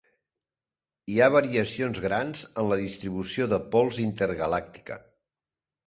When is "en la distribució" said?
2.63-3.51